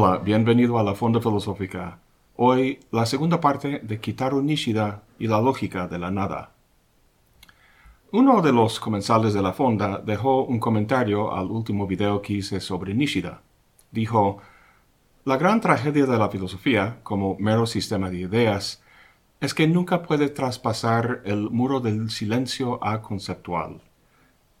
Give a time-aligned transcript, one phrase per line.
[0.00, 1.98] Hola, bienvenido a la Fonda Filosófica.
[2.36, 6.52] Hoy la segunda parte de Kitaro Nishida y la lógica de la nada.
[8.12, 12.60] Uno de los comensales de la fonda dejó un comentario al último video que hice
[12.60, 13.42] sobre Nishida.
[13.90, 14.38] Dijo,
[15.24, 18.80] la gran tragedia de la filosofía, como mero sistema de ideas,
[19.40, 23.80] es que nunca puede traspasar el muro del silencio a conceptual.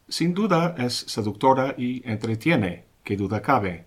[0.08, 3.86] Sin duda es seductora y entretiene, que duda cabe,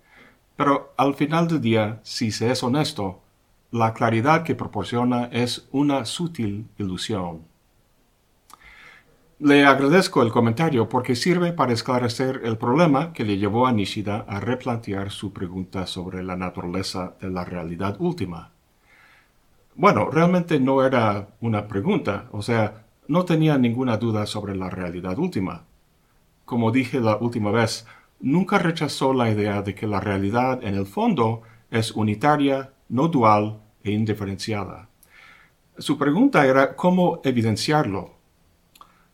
[0.63, 3.20] pero al final del día, si se es honesto,
[3.71, 7.41] la claridad que proporciona es una sutil ilusión.
[9.39, 14.23] Le agradezco el comentario porque sirve para esclarecer el problema que le llevó a Nishida
[14.27, 18.51] a replantear su pregunta sobre la naturaleza de la realidad última.
[19.73, 25.17] Bueno, realmente no era una pregunta, o sea, no tenía ninguna duda sobre la realidad
[25.17, 25.63] última.
[26.45, 27.87] Como dije la última vez,
[28.21, 33.61] nunca rechazó la idea de que la realidad en el fondo es unitaria, no dual
[33.83, 34.89] e indiferenciada.
[35.77, 38.21] Su pregunta era cómo evidenciarlo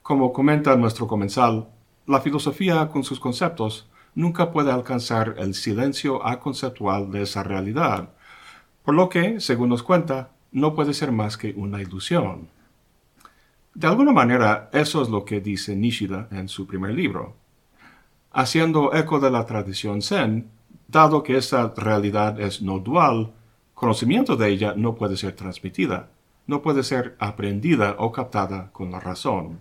[0.07, 1.67] como comenta nuestro comensal,
[2.05, 8.11] la filosofía con sus conceptos nunca puede alcanzar el silencio aconceptual de esa realidad,
[8.85, 12.47] por lo que, según nos cuenta, no puede ser más que una ilusión.
[13.73, 17.35] De alguna manera, eso es lo que dice Nishida en su primer libro.
[18.31, 20.49] Haciendo eco de la tradición zen,
[20.87, 23.33] dado que esa realidad es no dual,
[23.73, 26.09] conocimiento de ella no puede ser transmitida,
[26.45, 29.59] no puede ser aprendida o captada con la razón.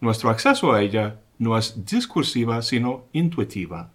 [0.00, 3.90] Nuestro acceso a ella no es discursiva, sino intuitiva,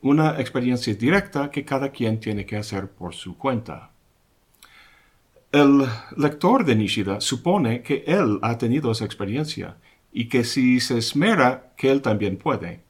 [0.00, 3.90] una experiencia directa que cada quien tiene que hacer por su cuenta.
[5.52, 5.84] El
[6.16, 9.76] lector de Nishida supone que él ha tenido esa experiencia
[10.12, 12.80] y que si se esmera, que él también puede.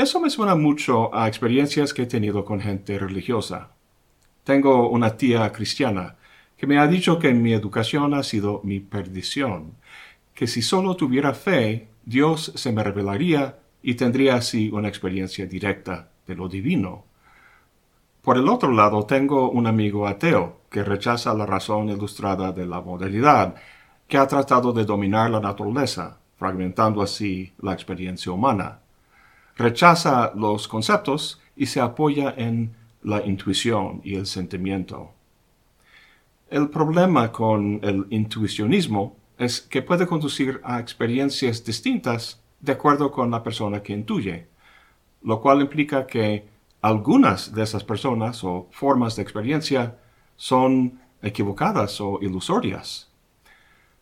[0.00, 3.72] Eso me suena mucho a experiencias que he tenido con gente religiosa.
[4.44, 6.16] Tengo una tía cristiana
[6.56, 9.74] que me ha dicho que mi educación ha sido mi perdición
[10.34, 16.08] que si solo tuviera fe, Dios se me revelaría y tendría así una experiencia directa
[16.26, 17.04] de lo divino.
[18.22, 22.80] Por el otro lado, tengo un amigo ateo que rechaza la razón ilustrada de la
[22.80, 23.54] modernidad,
[24.08, 28.79] que ha tratado de dominar la naturaleza, fragmentando así la experiencia humana.
[29.60, 35.10] Rechaza los conceptos y se apoya en la intuición y el sentimiento.
[36.48, 43.30] El problema con el intuicionismo es que puede conducir a experiencias distintas de acuerdo con
[43.30, 44.46] la persona que intuye,
[45.22, 46.48] lo cual implica que
[46.80, 49.98] algunas de esas personas o formas de experiencia
[50.36, 53.10] son equivocadas o ilusorias.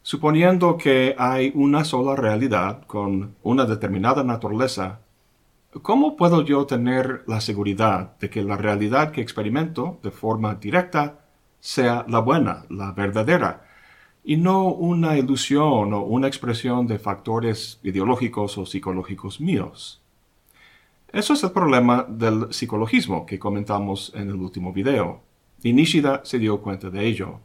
[0.02, 5.00] Suponiendo que hay una sola realidad con una determinada naturaleza,
[5.82, 11.20] ¿cómo puedo yo tener la seguridad de que la realidad que experimento de forma directa
[11.60, 13.64] sea la buena, la verdadera,
[14.24, 20.02] y no una ilusión o una expresión de factores ideológicos o psicológicos míos.
[21.12, 25.22] Eso es el problema del psicologismo que comentamos en el último video,
[25.62, 27.40] y Nishida se dio cuenta de ello.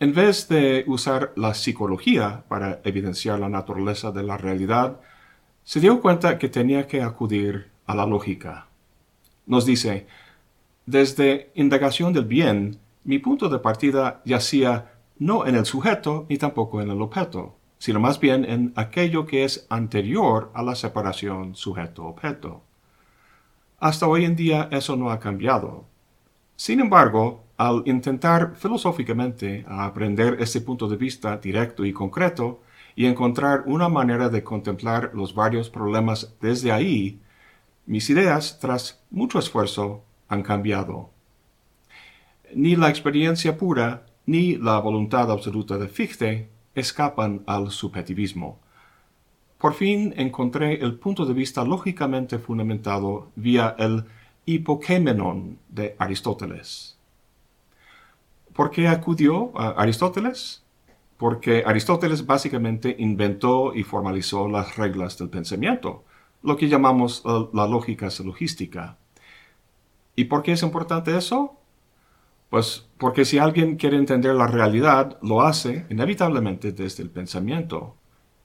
[0.00, 5.00] En vez de usar la psicología para evidenciar la naturaleza de la realidad,
[5.68, 8.68] se dio cuenta que tenía que acudir a la lógica.
[9.44, 10.06] Nos dice,
[10.86, 16.80] desde indagación del bien, mi punto de partida yacía no en el sujeto ni tampoco
[16.80, 22.62] en el objeto, sino más bien en aquello que es anterior a la separación sujeto-objeto.
[23.78, 25.84] Hasta hoy en día eso no ha cambiado.
[26.56, 32.62] Sin embargo, al intentar filosóficamente aprender este punto de vista directo y concreto
[32.98, 37.20] y encontrar una manera de contemplar los varios problemas desde ahí,
[37.86, 41.08] mis ideas, tras mucho esfuerzo, han cambiado.
[42.52, 48.58] Ni la experiencia pura ni la voluntad absoluta de Fichte escapan al subjetivismo.
[49.58, 54.06] Por fin encontré el punto de vista lógicamente fundamentado vía el
[54.44, 56.98] hipokémenon de Aristóteles.
[58.54, 60.64] ¿Por qué acudió a Aristóteles?
[61.18, 66.04] Porque Aristóteles básicamente inventó y formalizó las reglas del pensamiento,
[66.42, 67.22] lo que llamamos
[67.52, 68.96] la lógica silogística.
[70.14, 71.58] ¿Y por qué es importante eso?
[72.48, 77.96] Pues porque si alguien quiere entender la realidad, lo hace inevitablemente desde el pensamiento.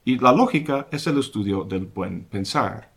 [0.04, 2.92] Y la lógica es el estudio del buen pensar.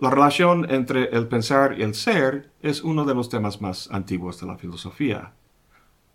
[0.00, 4.40] La relación entre el pensar y el ser es uno de los temas más antiguos
[4.40, 5.32] de la filosofía.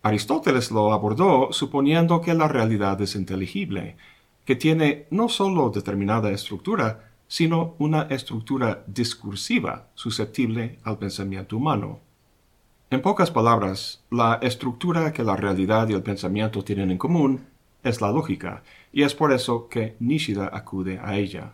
[0.03, 3.95] Aristóteles lo abordó suponiendo que la realidad es inteligible,
[4.43, 11.99] que tiene no solo determinada estructura, sino una estructura discursiva susceptible al pensamiento humano.
[12.89, 17.47] En pocas palabras, la estructura que la realidad y el pensamiento tienen en común
[17.81, 18.61] es la lógica,
[18.91, 21.53] y es por eso que Nishida acude a ella.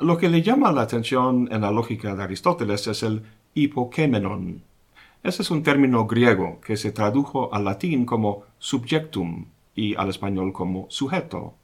[0.00, 3.22] Lo que le llama la atención en la lógica de Aristóteles es el
[3.52, 4.62] hipokémenon.
[5.24, 10.52] Ese es un término griego que se tradujo al latín como subjectum y al español
[10.52, 11.54] como sujeto.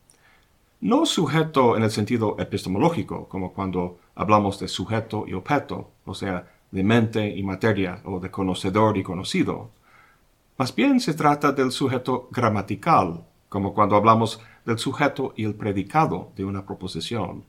[0.81, 6.51] No sujeto en el sentido epistemológico, como cuando hablamos de sujeto y objeto, o sea,
[6.71, 9.69] de mente y materia o de conocedor y conocido.
[10.57, 16.33] Más bien se trata del sujeto gramatical, como cuando hablamos del sujeto y el predicado
[16.35, 17.45] de una proposición.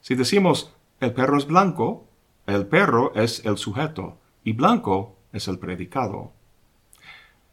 [0.00, 2.06] Si decimos el perro es blanco,
[2.46, 6.32] el perro es el sujeto y blanco es el predicado.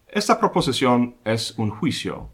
[0.07, 2.29] Esta proposición es un juicio.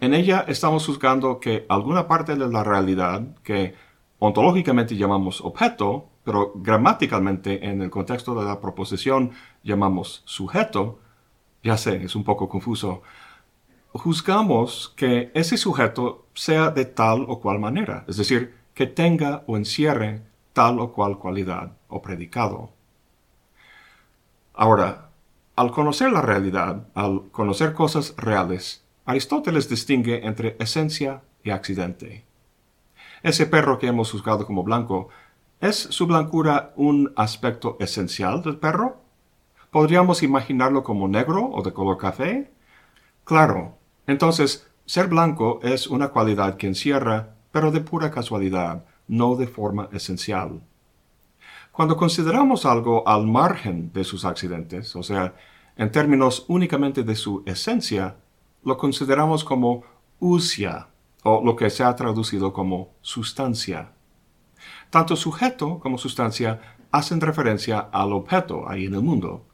[0.00, 3.74] En ella estamos juzgando que alguna parte de la realidad que
[4.18, 9.32] ontológicamente llamamos objeto pero gramaticalmente en el contexto de la proposición
[9.62, 11.00] llamamos sujeto,
[11.62, 13.02] ya sé, es un poco confuso,
[13.92, 19.56] juzgamos que ese sujeto sea de tal o cual manera, es decir, que tenga o
[19.56, 20.22] encierre
[20.52, 22.70] tal o cual cualidad o predicado.
[24.54, 25.10] Ahora,
[25.56, 32.24] al conocer la realidad, al conocer cosas reales, Aristóteles distingue entre esencia y accidente.
[33.22, 35.08] Ese perro que hemos juzgado como blanco
[35.60, 39.02] ¿Es su blancura un aspecto esencial del perro?
[39.70, 42.50] ¿Podríamos imaginarlo como negro o de color café?
[43.24, 43.76] Claro.
[44.06, 49.90] Entonces, ser blanco es una cualidad que encierra, pero de pura casualidad, no de forma
[49.92, 50.62] esencial.
[51.72, 55.34] Cuando consideramos algo al margen de sus accidentes, o sea,
[55.76, 58.16] en términos únicamente de su esencia,
[58.64, 59.84] lo consideramos como
[60.18, 60.88] usia,
[61.22, 63.92] o lo que se ha traducido como sustancia.
[64.90, 69.46] Tanto sujeto como sustancia hacen referencia al objeto ahí en el mundo,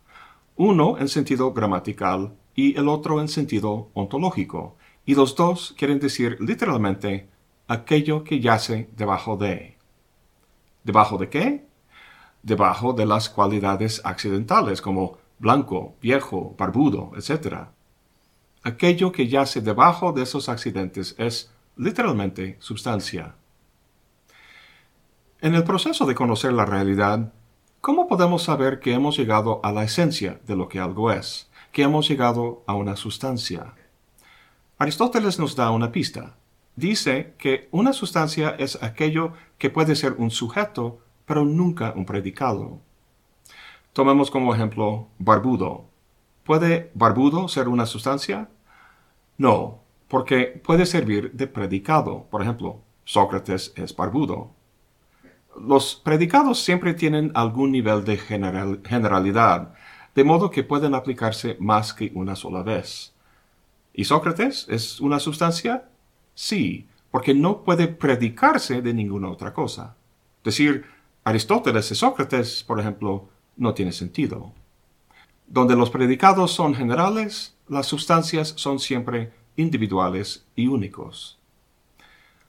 [0.56, 6.38] uno en sentido gramatical y el otro en sentido ontológico, y los dos quieren decir
[6.40, 7.28] literalmente
[7.68, 9.76] aquello que yace debajo de.
[10.82, 11.65] ¿Debajo de qué?
[12.46, 17.70] Debajo de las cualidades accidentales como blanco, viejo, barbudo, etc.
[18.62, 23.34] Aquello que yace debajo de esos accidentes es literalmente sustancia.
[25.40, 27.32] En el proceso de conocer la realidad,
[27.80, 31.82] ¿cómo podemos saber que hemos llegado a la esencia de lo que algo es, que
[31.82, 33.74] hemos llegado a una sustancia?
[34.78, 36.36] Aristóteles nos da una pista.
[36.76, 42.80] Dice que una sustancia es aquello que puede ser un sujeto, pero nunca un predicado.
[43.92, 45.86] Tomemos como ejemplo barbudo.
[46.44, 48.48] ¿Puede barbudo ser una sustancia?
[49.36, 52.26] No, porque puede servir de predicado.
[52.30, 54.56] Por ejemplo, Sócrates es barbudo
[55.60, 59.72] los predicados siempre tienen algún nivel de generalidad,
[60.14, 63.14] de modo que pueden aplicarse más que una sola vez.
[63.92, 65.88] ¿Y Sócrates es una sustancia?
[66.34, 69.96] Sí, porque no puede predicarse de ninguna otra cosa.
[70.44, 70.84] Decir
[71.26, 74.52] Aristóteles es Sócrates, por ejemplo, no tiene sentido.
[75.48, 81.40] Donde los predicados son generales, las sustancias son siempre individuales y únicos.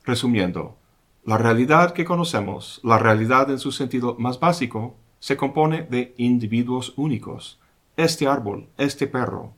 [0.04, 0.78] Resumiendo,
[1.26, 6.94] la realidad que conocemos, la realidad en su sentido más básico, se compone de individuos
[6.98, 7.60] únicos.
[7.96, 9.54] Este árbol, este perro.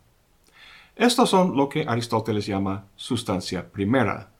[0.95, 4.31] Estos son lo que Aristóteles llama sustancia primera.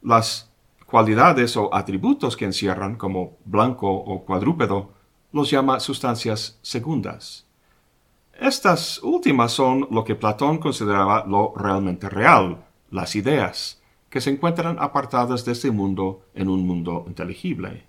[0.00, 0.50] Las
[0.86, 4.90] cualidades o atributos que encierran, como blanco o cuadrúpedo,
[5.32, 7.46] los llama sustancias segundas.
[8.38, 14.76] Estas últimas son lo que Platón consideraba lo realmente real, las ideas, que se encuentran
[14.78, 17.84] apartadas de este mundo en un mundo inteligible.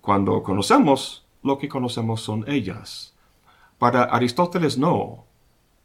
[0.00, 3.14] Cuando conocemos, lo que conocemos son ellas.
[3.78, 5.24] Para Aristóteles no.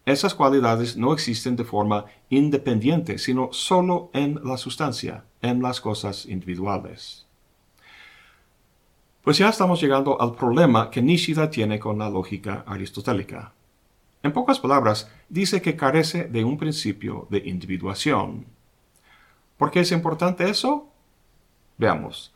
[0.06, 6.26] Esas cualidades no existen de forma independiente, sino solo en la sustancia, en las cosas
[6.26, 7.28] individuales.
[9.24, 13.54] Pues ya estamos llegando al problema que Nishida tiene con la lógica aristotélica.
[14.24, 18.48] En pocas palabras, dice que carece de un principio de individuación.
[19.58, 20.90] ¿Por qué es importante eso?
[21.78, 22.34] Veamos.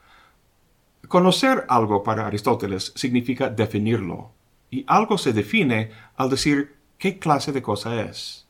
[1.08, 4.32] Conocer algo para Aristóteles significa definirlo,
[4.70, 8.46] y algo se define al decir qué clase de cosa es.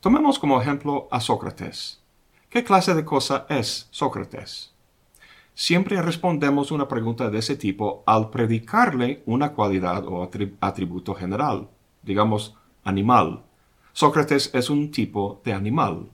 [0.00, 2.00] Tomemos como ejemplo a Sócrates.
[2.48, 4.72] ¿Qué clase de cosa es Sócrates?
[5.54, 10.28] Siempre respondemos una pregunta de ese tipo al predicarle una cualidad o
[10.60, 11.68] atributo general,
[12.02, 13.42] digamos animal.
[13.92, 16.08] Sócrates es un tipo de animal.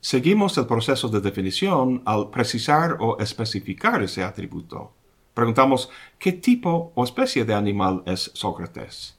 [0.00, 4.92] Seguimos el proceso de definición al precisar o especificar ese atributo.
[5.34, 9.17] Preguntamos, ¿qué tipo o especie de animal es Sócrates?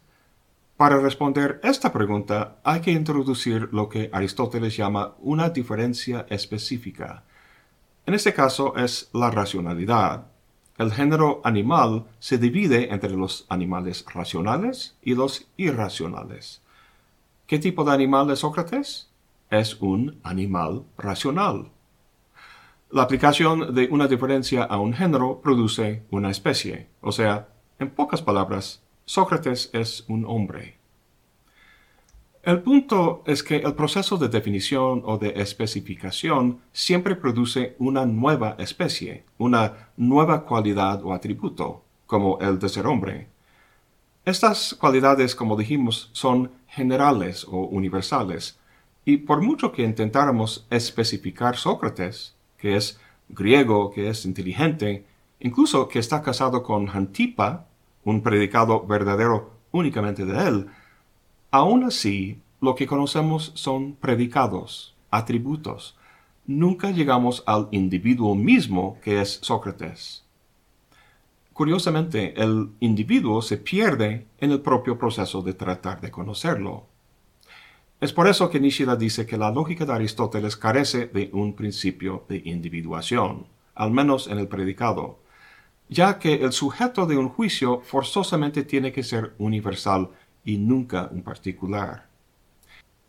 [0.79, 7.25] Para responder esta pregunta hay que introducir lo que Aristóteles llama una diferencia específica.
[8.05, 10.27] En este caso es la racionalidad.
[10.77, 16.62] El género animal se divide entre los animales racionales y los irracionales.
[17.45, 19.09] ¿Qué tipo de animal es Sócrates?
[19.50, 21.71] Es un animal racional.
[22.89, 28.21] La aplicación de una diferencia a un género produce una especie, o sea, en pocas
[28.21, 30.75] palabras, Sócrates es un hombre.
[32.44, 38.56] El punto es que el proceso de definición o de especificación siempre produce una nueva
[38.60, 43.30] especie, una nueva cualidad o atributo, como el de ser hombre.
[44.25, 48.60] Estas cualidades, como dijimos, son generales o universales,
[49.06, 55.04] y por mucho que intentáramos especificar Sócrates, que es griego, que es inteligente,
[55.39, 57.68] incluso que está casado con Antipa,
[58.10, 60.68] un predicado verdadero únicamente de él,
[61.51, 65.96] aún así lo que conocemos son predicados, atributos.
[66.46, 70.25] Nunca llegamos al individuo mismo que es Sócrates.
[71.54, 76.86] Curiosamente, el individuo se pierde en el propio proceso de tratar de conocerlo.
[78.01, 82.24] Es por eso que Nishida dice que la lógica de Aristóteles carece de un principio
[82.30, 85.20] de individuación, al menos en el predicado,
[85.89, 90.10] ya que el sujeto de un juicio forzosamente tiene que ser universal
[90.46, 92.08] y nunca un particular.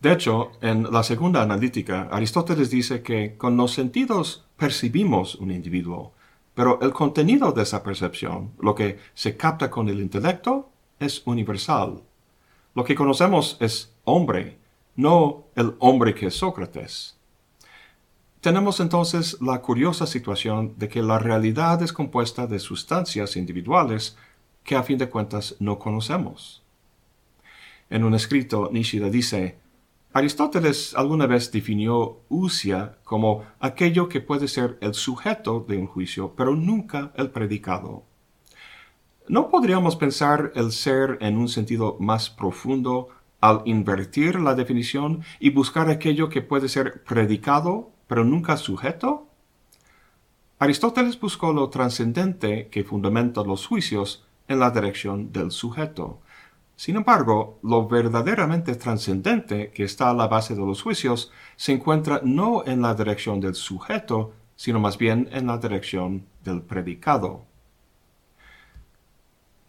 [0.01, 6.15] De hecho, en la segunda analítica, Aristóteles dice que con los sentidos percibimos un individuo,
[6.55, 12.03] pero el contenido de esa percepción, lo que se capta con el intelecto, es universal.
[12.75, 14.59] Lo que conocemos es hombre,
[14.97, 17.20] no el hombre que es Sócrates.
[18.41, 24.17] Tenemos entonces la curiosa situación de que la realidad es compuesta de sustancias individuales
[24.65, 26.63] que a fin de cuentas no conocemos.
[27.91, 29.59] En un escrito, Nishida dice,
[30.15, 36.33] Aristóteles alguna vez definió usia como aquello que puede ser el sujeto de un juicio,
[36.35, 38.05] pero nunca el predicado.
[39.29, 43.09] ¿No podríamos pensar el ser en un sentido más profundo
[43.41, 49.29] al invertir la definición y buscar aquello que puede ser predicado, pero nunca sujeto?
[50.59, 56.19] Aristóteles buscó lo trascendente que fundamenta los juicios en la dirección del sujeto.
[56.75, 62.21] Sin embargo, lo verdaderamente trascendente que está a la base de los juicios se encuentra
[62.25, 67.45] no en la dirección del sujeto, sino más bien en la dirección del predicado.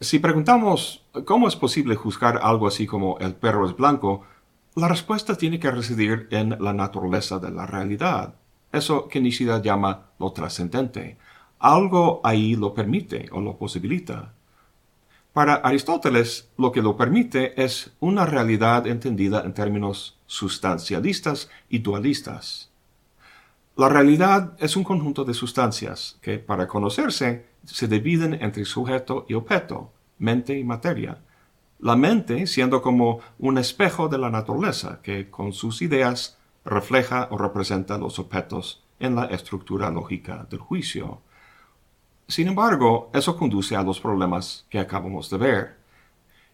[0.00, 4.24] Si preguntamos cómo es posible juzgar algo así como el perro es blanco,
[4.74, 8.34] la respuesta tiene que residir en la naturaleza de la realidad,
[8.72, 11.18] eso que Nishida llama lo trascendente.
[11.58, 14.32] Algo ahí lo permite o lo posibilita.
[15.32, 22.70] Para Aristóteles, lo que lo permite es una realidad entendida en términos sustancialistas y dualistas.
[23.76, 29.34] La realidad es un conjunto de sustancias que, para conocerse, se dividen entre sujeto y
[29.34, 31.18] objeto, mente y materia.
[31.82, 37.36] La mente siendo como un espejo de la naturaleza que con sus ideas refleja o
[37.36, 41.22] representa los objetos en la estructura lógica del juicio.
[42.28, 45.76] Sin embargo, eso conduce a los problemas que acabamos de ver.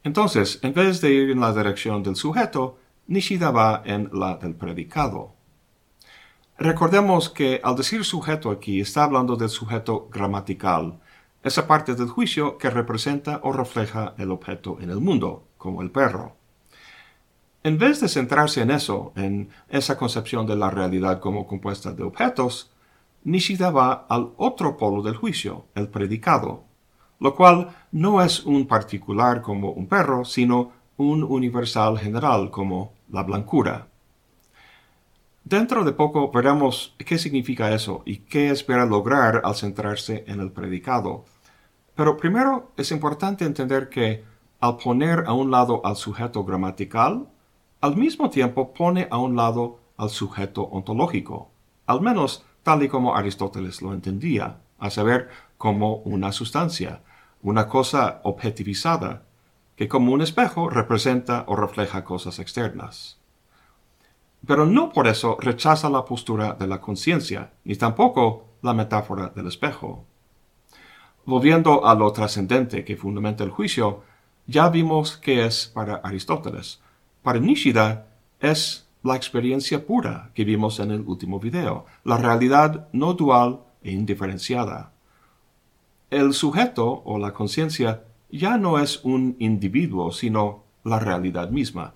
[0.02, 4.54] Entonces, en vez de ir en la dirección del sujeto, Nishida va en la del
[4.54, 5.34] predicado.
[6.56, 10.98] Recordemos que al decir sujeto aquí está hablando del sujeto gramatical,
[11.42, 15.90] esa parte del juicio que representa o refleja el objeto en el mundo, como el
[15.90, 16.36] perro.
[17.64, 22.04] En vez de centrarse en eso, en esa concepción de la realidad como compuesta de
[22.04, 22.70] objetos,
[23.24, 26.64] Nishida va al otro polo del juicio, el predicado,
[27.18, 33.22] lo cual no es un particular como un perro, sino un universal general como la
[33.22, 33.87] blancura.
[35.48, 40.52] Dentro de poco veremos qué significa eso y qué espera lograr al centrarse en el
[40.52, 41.24] predicado.
[41.94, 44.24] Pero primero es importante entender que
[44.60, 47.28] al poner a un lado al sujeto gramatical,
[47.80, 51.50] al mismo tiempo pone a un lado al sujeto ontológico,
[51.86, 57.00] al menos tal y como Aristóteles lo entendía, a saber, como una sustancia,
[57.40, 59.22] una cosa objetivizada,
[59.76, 63.17] que como un espejo representa o refleja cosas externas
[64.46, 69.46] pero no por eso rechaza la postura de la conciencia, ni tampoco la metáfora del
[69.46, 70.04] espejo.
[71.24, 74.02] Volviendo a lo trascendente que fundamenta el juicio,
[74.46, 76.80] ya vimos que es para Aristóteles.
[77.22, 78.06] Para Nishida
[78.40, 83.92] es la experiencia pura que vimos en el último video, la realidad no dual e
[83.92, 84.92] indiferenciada.
[86.10, 91.94] El sujeto o la conciencia ya no es un individuo, sino la realidad misma,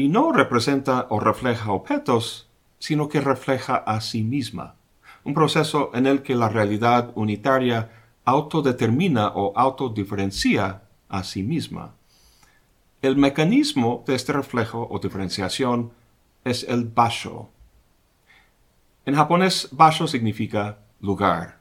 [0.00, 4.76] y no representa o refleja objetos, sino que refleja a sí misma,
[5.24, 7.90] un proceso en el que la realidad unitaria
[8.24, 11.96] autodetermina o autodiferencia a sí misma.
[13.02, 15.92] El mecanismo de este reflejo o diferenciación
[16.44, 17.50] es el basho.
[19.04, 21.60] En japonés, basho significa lugar.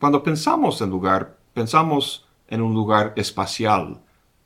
[0.00, 4.00] Cuando pensamos en lugar, pensamos en un lugar espacial,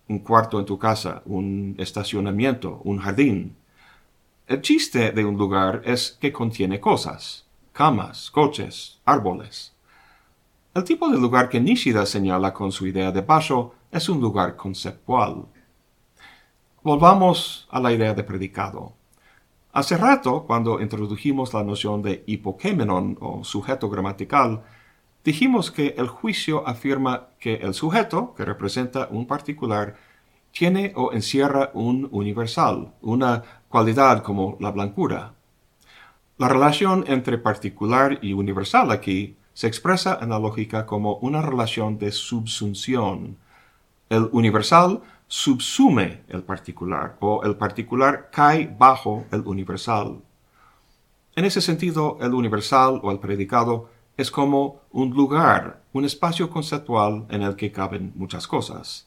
[0.08, 3.56] un cuarto en tu casa, un estacionamiento, un jardín.
[4.46, 9.74] El chiste de un lugar es que contiene cosas, camas, coches, árboles.
[10.74, 14.56] El tipo de lugar que Nishida señala con su idea de basho es un lugar
[14.56, 15.46] conceptual.
[16.82, 18.92] Volvamos a la idea de predicado.
[19.72, 24.62] Hace rato, cuando introdujimos la noción de hipokémenon o sujeto gramatical,
[25.26, 29.96] dijimos que el juicio afirma que el sujeto, que representa un particular,
[30.52, 35.34] tiene o encierra un universal, una cualidad como la blancura.
[36.38, 41.98] La relación entre particular y universal aquí se expresa en la lógica como una relación
[41.98, 43.36] de subsunción.
[44.08, 50.20] El universal subsume el particular o el particular cae bajo el universal.
[51.34, 57.26] En ese sentido, el universal o el predicado es como un lugar, un espacio conceptual
[57.28, 59.06] en el que caben muchas cosas.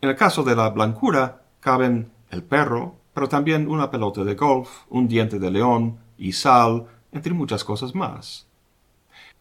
[0.00, 4.68] En el caso de la blancura, caben el perro, pero también una pelota de golf,
[4.90, 8.46] un diente de león y sal, entre muchas cosas más.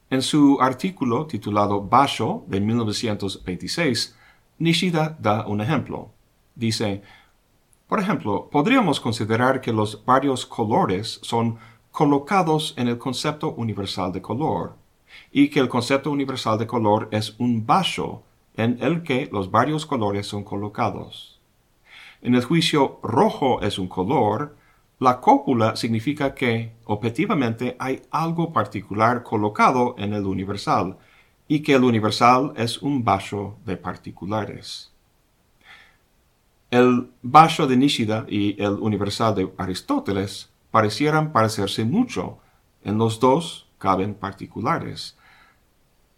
[0.10, 4.16] En su artículo titulado Basho de 1926,
[4.60, 6.12] Nishida da un ejemplo.
[6.54, 7.02] Dice,
[7.88, 11.58] por ejemplo, podríamos considerar que los varios colores son
[11.96, 14.76] colocados en el concepto universal de color,
[15.32, 18.22] y que el concepto universal de color es un basho
[18.58, 21.40] en el que los varios colores son colocados.
[22.22, 24.58] En el juicio rojo es un color,
[25.00, 30.98] la cópula significa que objetivamente hay algo particular colocado en el universal,
[31.48, 34.92] y que el universal es un basho de particulares.
[36.72, 42.40] El basho de Nishida y el universal de Aristóteles parecieran parecerse mucho.
[42.84, 45.16] En los dos caben particulares.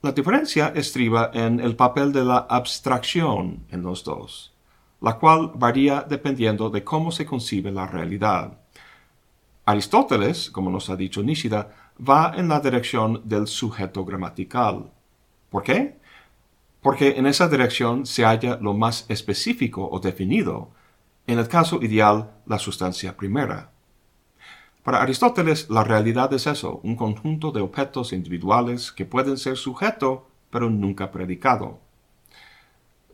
[0.02, 4.56] La diferencia estriba en el papel de la abstracción en los dos,
[5.00, 8.58] la cual varía dependiendo de cómo se concibe la realidad.
[9.64, 11.70] Aristóteles, como nos ha dicho Nishida,
[12.02, 14.92] va en la dirección del sujeto gramatical,
[15.52, 16.00] ¿Por qué?
[16.82, 20.72] Porque en esa dirección se halla lo más específico o definido,
[21.28, 23.77] en el caso ideal la sustancia primera.
[24.88, 30.30] Para Aristóteles la realidad es eso, un conjunto de objetos individuales que pueden ser sujeto
[30.50, 31.80] pero nunca predicado.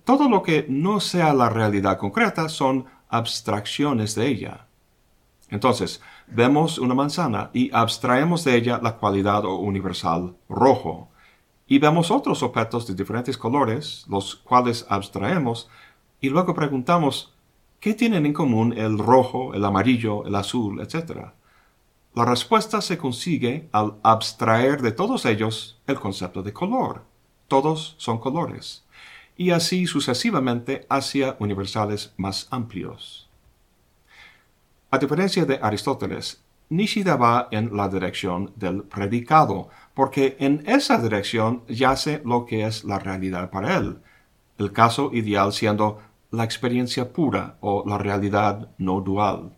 [0.04, 4.68] Todo lo que no sea la realidad concreta son abstracciones de ella.
[5.50, 11.10] Entonces, vemos una manzana y abstraemos de ella la cualidad universal rojo,
[11.66, 15.72] y vemos otros objetos de diferentes colores, los cuales abstraemos,
[16.22, 17.34] y luego preguntamos,
[17.80, 21.34] ¿qué tienen en común el rojo, el amarillo, el azul, etc.?
[22.16, 27.02] La respuesta se consigue al abstraer de todos ellos el concepto de color.
[27.48, 28.84] Todos son colores.
[29.36, 33.28] Y así sucesivamente hacia universales más amplios.
[34.92, 41.64] A diferencia de Aristóteles, Nishida va en la dirección del predicado, porque en esa dirección
[41.68, 43.98] yace lo que es la realidad para él,
[44.60, 46.00] el caso ideal siendo
[46.30, 49.58] la experiencia pura o la realidad no dual.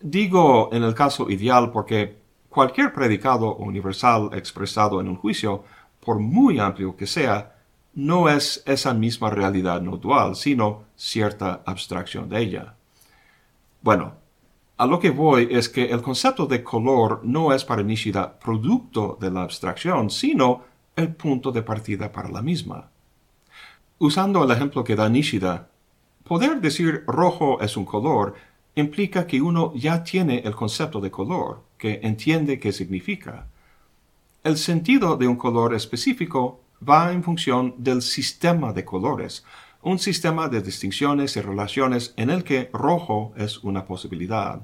[0.00, 2.16] Digo en el caso ideal porque
[2.48, 5.64] cualquier predicado universal expresado en un juicio,
[6.00, 7.56] por muy amplio que sea,
[7.94, 12.74] no es esa misma realidad no dual, sino cierta abstracción de ella.
[13.82, 14.14] Bueno,
[14.78, 19.18] a lo que voy es que el concepto de color no es para Nishida producto
[19.20, 20.64] de la abstracción, sino
[20.96, 22.88] el punto de partida para la misma.
[23.98, 25.68] Usando el ejemplo que da Nishida,
[26.24, 28.34] poder decir rojo es un color
[28.74, 33.46] implica que uno ya tiene el concepto de color, que entiende qué significa.
[34.42, 39.44] El sentido de un color específico va en función del sistema de colores,
[39.82, 44.60] un sistema de distinciones y relaciones en el que rojo es una posibilidad.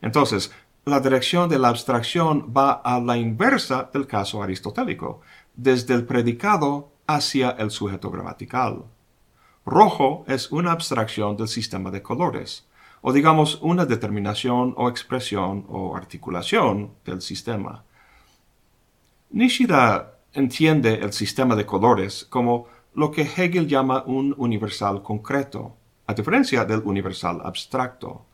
[0.00, 0.52] Entonces,
[0.84, 5.20] la dirección de la abstracción va a la inversa del caso aristotélico,
[5.54, 8.84] desde el predicado hacia el sujeto gramatical.
[9.64, 12.66] Rojo es una abstracción del sistema de colores,
[13.06, 17.84] o digamos una determinación o expresión o articulación del sistema.
[19.28, 26.14] Nishida entiende el sistema de colores como lo que Hegel llama un universal concreto, a
[26.14, 28.24] diferencia del universal abstracto.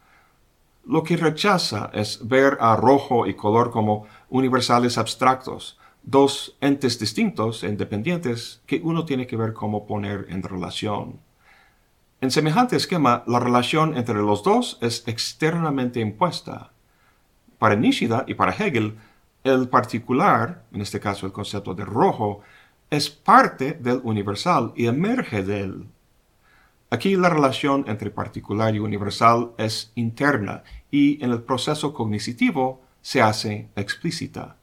[0.86, 7.64] Lo que rechaza es ver a rojo y color como universales abstractos, dos entes distintos
[7.64, 11.18] e independientes que uno tiene que ver cómo poner en relación.
[12.22, 16.70] En semejante esquema, la relación entre los dos es externamente impuesta.
[17.58, 18.98] Para Nishida y para Hegel,
[19.42, 22.42] el particular, en este caso el concepto de rojo,
[22.90, 25.86] es parte del universal y emerge de él.
[26.90, 33.22] Aquí la relación entre particular y universal es interna y en el proceso cognitivo se
[33.22, 34.56] hace explícita.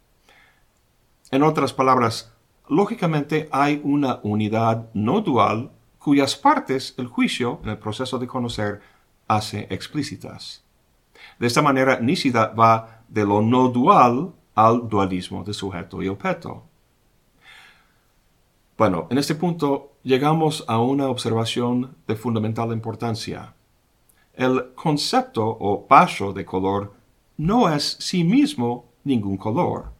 [1.31, 2.33] En otras palabras,
[2.69, 5.71] lógicamente hay una unidad no dual
[6.07, 8.79] cuyas partes el juicio en el proceso de conocer
[9.27, 10.63] hace explícitas.
[11.37, 16.63] De esta manera, Nishida va de lo no dual al dualismo de sujeto y objeto.
[18.77, 23.53] Bueno, en este punto llegamos a una observación de fundamental importancia.
[24.33, 26.93] El concepto o paso de color
[27.35, 29.91] no es sí mismo ningún color.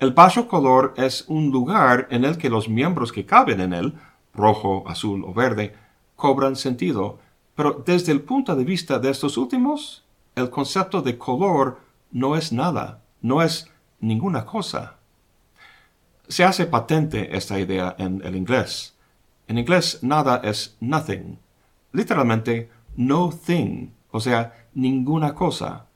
[0.00, 3.94] El paso color es un lugar en el que los miembros que caben en él,
[4.34, 5.74] rojo, azul o verde,
[6.16, 7.18] cobran sentido,
[7.54, 12.52] pero desde el punto de vista de estos últimos, el concepto de color no es
[12.52, 14.96] nada, no es ninguna cosa.
[16.28, 18.96] Se hace patente esta idea en el inglés.
[19.48, 21.38] En inglés nada es nothing.
[21.92, 25.86] Literalmente no thing, o sea, ninguna cosa.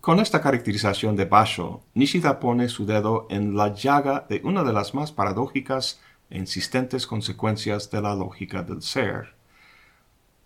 [0.00, 4.72] Con esta caracterización de Basho, Nishida pone su dedo en la llaga de una de
[4.72, 9.34] las más paradójicas insistentes consecuencias de la lógica del ser.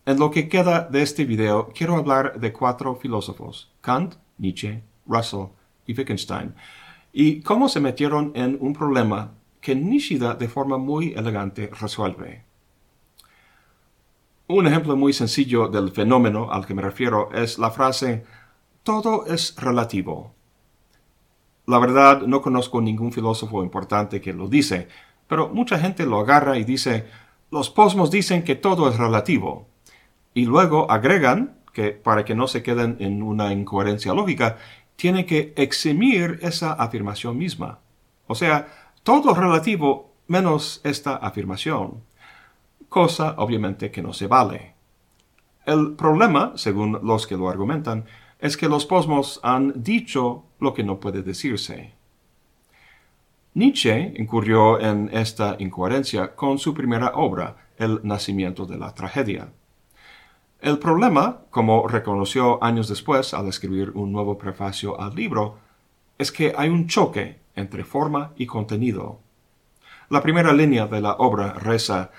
[0.05, 5.47] En lo que queda de este video, quiero hablar de cuatro filósofos, Kant, Nietzsche, Russell
[5.87, 6.55] y Wittgenstein,
[7.13, 12.45] y cómo se metieron en un problema que Nishida de forma muy elegante resuelve.
[14.49, 18.25] Un ejemplo muy sencillo del fenómeno al que me refiero es la frase
[18.83, 20.35] todo es relativo.
[21.67, 24.89] La verdad, no conozco ningún filósofo importante que lo dice,
[25.27, 27.07] pero mucha gente lo agarra y dice,
[27.51, 29.67] los posmos dicen que todo es relativo.
[30.35, 34.59] Y luego agregan que para que no se queden en una incoherencia lógica,
[34.97, 37.81] tiene que eximir esa afirmación misma.
[38.27, 42.03] O sea, todo relativo menos esta afirmación,
[42.89, 44.75] cosa obviamente que no se vale.
[45.67, 48.05] El problema, según los que lo argumentan,
[48.39, 51.95] es que los posmos han dicho lo que no puede decirse.
[53.55, 59.53] Nietzsche incurrió en esta incoherencia con su primera obra, El nacimiento de la tragedia.
[60.61, 65.59] El problema, como reconoció años después al escribir un nuevo prefacio al libro,
[66.17, 69.21] es que hay un choque entre forma y contenido.
[70.09, 72.11] La primera línea de la obra reza,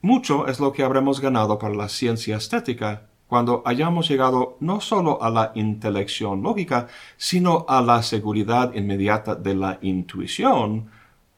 [0.00, 5.22] mucho es lo que habremos ganado para la ciencia estética cuando hayamos llegado no sólo
[5.22, 10.90] a la intelección lógica, sino a la seguridad inmediata de la intuición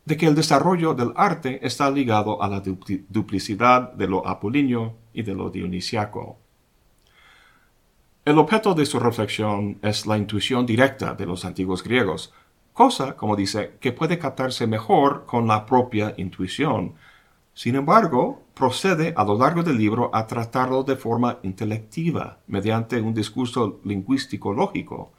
[0.05, 2.63] de que el desarrollo del arte está ligado a la
[3.09, 6.39] duplicidad de lo apolíneo y de lo dionisiaco.
[8.25, 12.33] El objeto de su reflexión es la intuición directa de los antiguos griegos,
[12.73, 16.95] cosa, como dice, que puede captarse mejor con la propia intuición.
[17.61, 23.13] Sin embargo, procede a lo largo del libro a tratarlo de forma intelectiva, mediante un
[23.13, 25.13] discurso lingüístico lógico.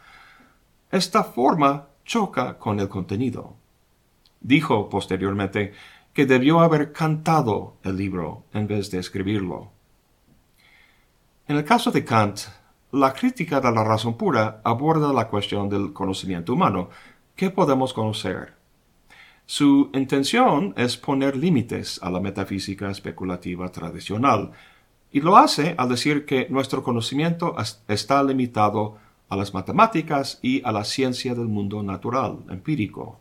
[0.89, 3.53] Esta forma choca con el contenido.
[4.39, 5.73] Dijo posteriormente
[6.13, 9.69] que debió haber cantado el libro en vez de escribirlo.
[11.47, 12.39] En el caso de Kant,
[12.91, 16.89] la crítica de la razón pura aborda la cuestión del conocimiento humano.
[17.35, 18.60] ¿Qué podemos conocer?
[19.53, 24.51] Su intención es poner límites a la metafísica especulativa tradicional,
[25.11, 27.57] y lo hace al decir que nuestro conocimiento
[27.89, 33.19] está limitado a las matemáticas y a la ciencia del mundo natural, empírico.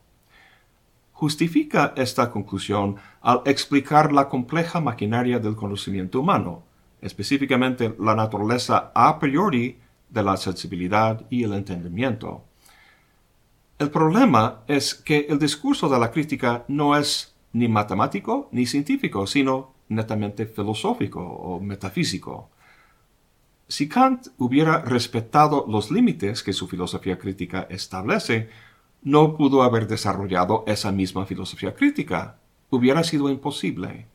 [1.14, 6.62] Justifica esta conclusión al explicar la compleja maquinaria del conocimiento humano,
[7.00, 12.44] específicamente la naturaleza a priori de la sensibilidad y el entendimiento.
[13.80, 19.26] El problema es que el discurso de la crítica no es ni matemático ni científico,
[19.26, 22.50] sino netamente filosófico o metafísico.
[23.68, 28.50] Si Kant hubiera respetado los límites que su filosofía crítica establece,
[29.02, 32.36] no pudo haber desarrollado esa misma filosofía crítica.
[32.68, 34.08] Hubiera sido imposible.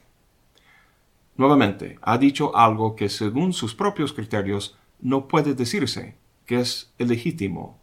[1.38, 7.80] Nuevamente, ha dicho algo que según sus propios criterios no puede decirse, que es ilegítimo.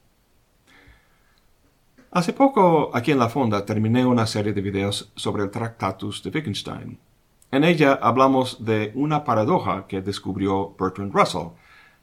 [2.14, 6.29] Hace poco, aquí en la fonda, terminé una serie de videos sobre el Tractatus de
[6.29, 6.98] Wittgenstein.
[7.51, 11.53] En ella hablamos de una paradoja que descubrió Bertrand Russell,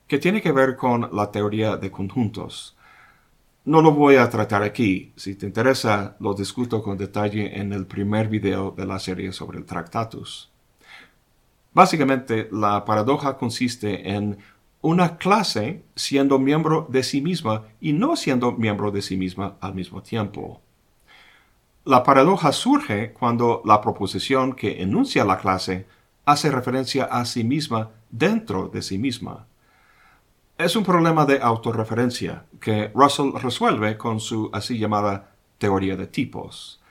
[0.07, 2.75] que tiene que ver con la teoría de conjuntos.
[3.65, 5.13] No lo voy a tratar aquí.
[5.15, 9.59] Si te interesa, lo discuto con detalle en el primer video de la serie sobre
[9.59, 10.49] el Tractatus.
[11.71, 14.39] Básicamente, la paradoja consiste en
[14.81, 19.75] una clase siendo miembro de sí misma y no siendo miembro de sí misma al
[19.75, 20.61] mismo tiempo.
[21.85, 25.87] La paradoja surge cuando la proposición que enuncia la clase
[26.25, 29.47] hace referencia a sí misma dentro de sí misma.
[30.57, 36.81] Es un problema de autorreferencia que Russell resuelve con su así llamada teoría de tipos.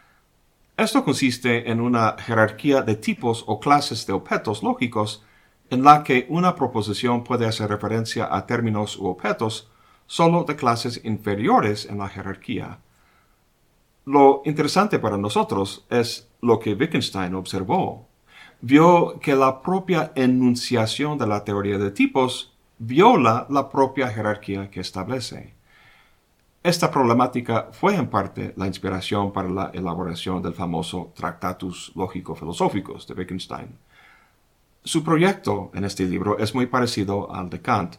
[0.76, 5.22] Esto consiste en una jerarquía de tipos o clases de objetos lógicos
[5.70, 9.70] en la que una proposición puede hacer referencia a términos u objetos
[10.06, 12.78] solo de clases inferiores en la jerarquía.
[14.06, 18.08] Lo interesante para nosotros es lo que Wittgenstein observó.
[18.62, 24.80] Vio que la propia enunciación de la teoría de tipos viola la propia jerarquía que
[24.80, 25.54] establece.
[26.62, 33.14] Esta problemática fue en parte la inspiración para la elaboración del famoso Tractatus Lógico-Filosóficos de
[33.14, 33.76] Wittgenstein.
[34.88, 37.96] Su proyecto en este libro es muy parecido al de Kant.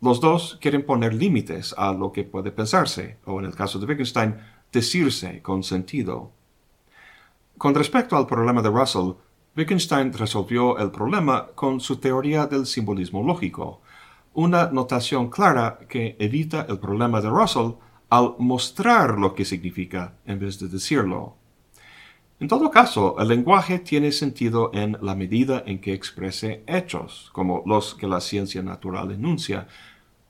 [0.00, 3.86] Los dos quieren poner límites a lo que puede pensarse, o en el caso de
[3.86, 4.36] Wittgenstein,
[4.70, 6.30] decirse con sentido.
[7.58, 9.14] Con respecto al problema de Russell,
[9.56, 13.80] Wittgenstein resolvió el problema con su teoría del simbolismo lógico,
[14.32, 17.72] una notación clara que evita el problema de Russell
[18.10, 21.41] al mostrar lo que significa en vez de decirlo.
[22.42, 27.62] En todo caso, el lenguaje tiene sentido en la medida en que exprese hechos, como
[27.66, 29.68] los que la ciencia natural enuncia.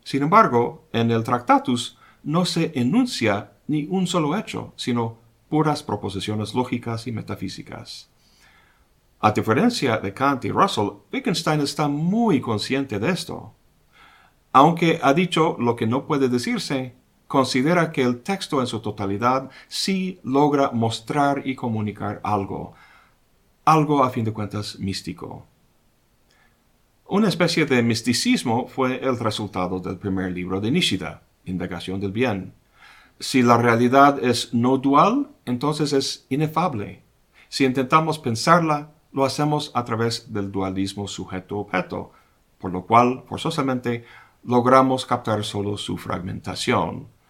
[0.05, 5.17] Sin embargo, en el Tractatus no se enuncia ni un solo hecho, sino
[5.49, 8.11] puras proposiciones lógicas y metafísicas.
[9.19, 13.55] A diferencia de Kant y Russell, Wittgenstein está muy consciente de esto.
[14.53, 16.95] Aunque ha dicho lo que no puede decirse,
[17.33, 22.75] considera que el texto en su totalidad sí logra mostrar y comunicar algo,
[23.65, 25.47] algo a fin de cuentas místico.
[27.07, 32.53] Una especie de misticismo fue el resultado del primer libro de Nishida, Indagación del Bien.
[33.19, 37.01] Si la realidad es no dual, entonces es inefable.
[37.49, 42.13] Si intentamos pensarla, lo hacemos a través del dualismo sujeto-objeto,
[42.59, 44.05] por lo cual, forzosamente,
[44.45, 47.22] logramos captar solo su fragmentación.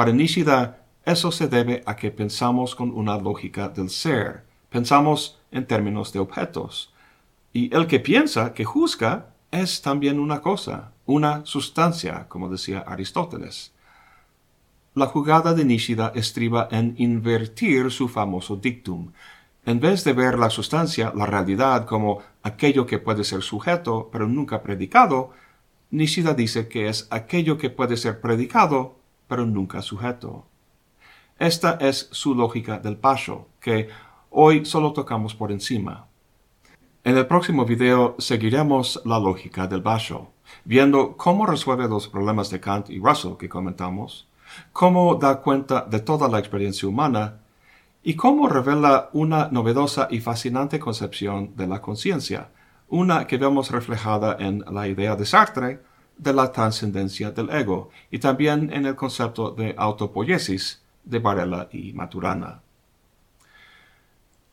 [0.00, 5.66] Para Nishida, eso se debe a que pensamos con una lógica del ser, pensamos en
[5.66, 6.94] términos de objetos.
[7.52, 13.74] Y el que piensa, que juzga, es también una cosa, una sustancia, como decía Aristóteles.
[14.94, 19.12] La jugada de Nishida estriba en invertir su famoso dictum.
[19.66, 24.26] En vez de ver la sustancia, la realidad, como aquello que puede ser sujeto, pero
[24.26, 25.32] nunca predicado,
[25.90, 28.99] Nishida dice que es aquello que puede ser predicado,
[29.30, 30.44] pero nunca sujeto.
[31.38, 33.88] Esta es su lógica del paso, que
[34.28, 36.08] hoy solo tocamos por encima.
[37.04, 40.32] En el próximo video seguiremos la lógica del basho,
[40.64, 44.26] viendo cómo resuelve los problemas de Kant y Russell que comentamos,
[44.72, 47.38] cómo da cuenta de toda la experiencia humana
[48.02, 52.50] y cómo revela una novedosa y fascinante concepción de la conciencia,
[52.88, 55.89] una que vemos reflejada en la idea de Sartre
[56.20, 61.92] de la trascendencia del ego y también en el concepto de autopoiesis de Varela y
[61.94, 62.60] Maturana.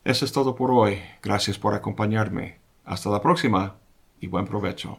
[0.04, 1.02] Eso es todo por hoy.
[1.22, 2.60] Gracias por acompañarme.
[2.86, 3.76] Hasta la próxima
[4.22, 4.98] y buen provecho.